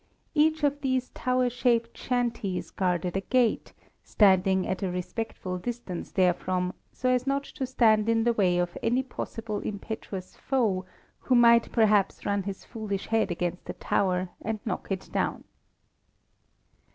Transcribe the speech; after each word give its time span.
Each 0.33 0.63
of 0.63 0.81
these 0.81 1.09
tower 1.11 1.47
shaped 1.47 1.95
shanties 1.95 2.71
guarded 2.71 3.15
a 3.15 3.21
gate, 3.21 3.71
standing 4.03 4.65
at 4.65 4.81
a 4.81 4.89
respectful 4.89 5.59
distance 5.59 6.09
therefrom, 6.13 6.73
so 6.91 7.09
as 7.11 7.27
not 7.27 7.43
to 7.43 7.67
stand 7.67 8.09
in 8.09 8.23
the 8.23 8.33
way 8.33 8.57
of 8.57 8.75
any 8.81 9.03
possible 9.03 9.59
impetuous 9.59 10.35
foe 10.35 10.87
who 11.19 11.35
might 11.35 11.71
perhaps 11.71 12.25
run 12.25 12.41
his 12.41 12.65
foolish 12.65 13.05
head 13.09 13.29
against 13.29 13.69
a 13.69 13.73
tower 13.73 14.29
and 14.41 14.59
knock 14.65 14.87
it 14.89 15.07
down. 15.11 15.43